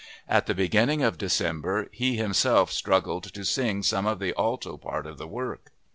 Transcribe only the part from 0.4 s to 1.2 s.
the beginning of